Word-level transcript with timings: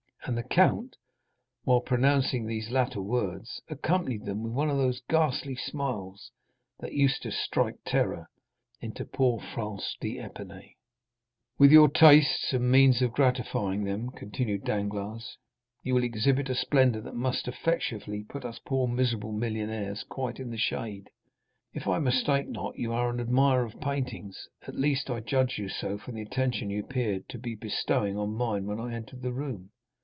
And 0.23 0.37
the 0.37 0.43
count, 0.43 0.97
while 1.63 1.81
pronouncing 1.81 2.45
these 2.45 2.69
latter 2.69 3.01
words, 3.01 3.59
accompanied 3.69 4.23
them 4.25 4.43
with 4.43 4.53
one 4.53 4.69
of 4.69 4.77
those 4.77 5.01
ghastly 5.09 5.55
smiles 5.55 6.31
that 6.79 6.93
used 6.93 7.23
to 7.23 7.31
strike 7.31 7.79
terror 7.87 8.29
into 8.81 9.03
poor 9.03 9.39
Franz 9.39 9.97
d'Épinay. 9.99 10.75
"With 11.57 11.71
your 11.71 11.89
tastes, 11.89 12.53
and 12.53 12.69
means 12.71 13.01
of 13.01 13.13
gratifying 13.13 13.83
them," 13.83 14.11
continued 14.11 14.63
Danglars, 14.63 15.37
"you 15.81 15.95
will 15.95 16.03
exhibit 16.03 16.49
a 16.51 16.55
splendor 16.55 17.01
that 17.01 17.15
must 17.15 17.47
effectually 17.47 18.23
put 18.23 18.45
us 18.45 18.59
poor 18.59 18.87
miserable 18.87 19.31
millionaires 19.31 20.03
quite 20.03 20.39
in 20.39 20.51
the 20.51 20.57
shade. 20.57 21.09
If 21.73 21.87
I 21.87 21.97
mistake 21.97 22.47
not 22.47 22.77
you 22.77 22.93
are 22.93 23.09
an 23.09 23.19
admirer 23.19 23.63
of 23.65 23.81
paintings, 23.81 24.47
at 24.67 24.75
least 24.75 25.09
I 25.09 25.21
judged 25.21 25.59
so 25.71 25.97
from 25.97 26.13
the 26.13 26.21
attention 26.21 26.69
you 26.69 26.83
appeared 26.83 27.27
to 27.29 27.39
be 27.39 27.55
bestowing 27.55 28.19
on 28.19 28.35
mine 28.35 28.67
when 28.67 28.79
I 28.79 28.93
entered 28.93 29.23
the 29.23 29.33
room. 29.33 29.71